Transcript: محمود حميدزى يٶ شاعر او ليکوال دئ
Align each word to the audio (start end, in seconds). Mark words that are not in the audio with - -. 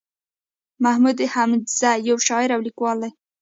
محمود 0.83 1.19
حميدزى 1.33 1.91
يٶ 2.07 2.17
شاعر 2.27 2.49
او 2.55 2.61
ليکوال 2.67 2.97
دئ 3.01 3.09